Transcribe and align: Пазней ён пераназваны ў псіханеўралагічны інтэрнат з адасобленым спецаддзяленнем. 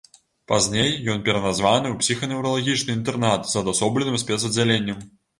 Пазней 0.51 0.87
ён 1.15 1.19
пераназваны 1.25 1.87
ў 1.91 1.99
псіханеўралагічны 2.01 2.95
інтэрнат 2.99 3.41
з 3.51 3.53
адасобленым 3.61 4.17
спецаддзяленнем. 4.23 4.99